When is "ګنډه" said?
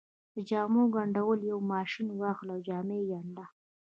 3.09-3.45